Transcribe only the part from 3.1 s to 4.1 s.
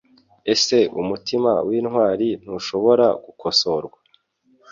gukosorwa